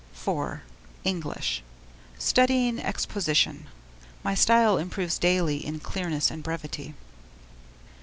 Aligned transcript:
IV. 0.17 0.61
English: 1.03 1.61
Studying 2.17 2.79
exposition. 2.79 3.67
My 4.23 4.33
style 4.33 4.79
improves 4.79 5.19
daily 5.19 5.63
in 5.63 5.79
clearness 5.79 6.31
and 6.31 6.41
brevity. 6.41 6.95